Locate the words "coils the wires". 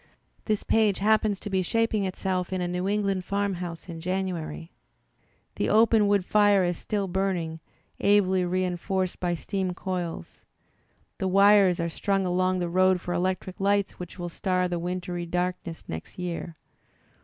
9.75-11.79